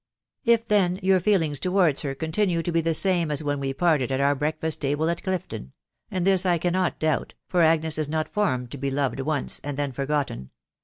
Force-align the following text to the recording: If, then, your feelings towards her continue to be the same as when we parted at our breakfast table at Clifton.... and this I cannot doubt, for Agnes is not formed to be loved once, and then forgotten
If, 0.45 0.67
then, 0.67 0.99
your 1.03 1.19
feelings 1.19 1.59
towards 1.59 2.01
her 2.01 2.15
continue 2.15 2.63
to 2.63 2.71
be 2.71 2.81
the 2.81 2.95
same 2.95 3.29
as 3.29 3.43
when 3.43 3.59
we 3.59 3.71
parted 3.71 4.11
at 4.11 4.19
our 4.19 4.33
breakfast 4.33 4.81
table 4.81 5.07
at 5.11 5.21
Clifton.... 5.21 5.73
and 6.09 6.25
this 6.25 6.43
I 6.43 6.57
cannot 6.57 6.97
doubt, 6.97 7.35
for 7.47 7.61
Agnes 7.61 7.99
is 7.99 8.09
not 8.09 8.27
formed 8.33 8.71
to 8.71 8.79
be 8.79 8.89
loved 8.89 9.19
once, 9.19 9.59
and 9.63 9.77
then 9.77 9.91
forgotten 9.91 10.49